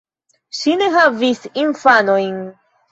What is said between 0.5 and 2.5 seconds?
Ŝi ne havis infanojn.